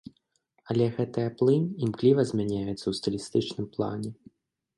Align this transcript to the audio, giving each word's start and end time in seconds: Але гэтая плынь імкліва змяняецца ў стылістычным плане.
Але 0.73 0.87
гэтая 0.95 1.25
плынь 1.41 1.67
імкліва 1.89 2.21
змяняецца 2.31 2.83
ў 2.87 2.93
стылістычным 3.01 3.65
плане. 3.79 4.11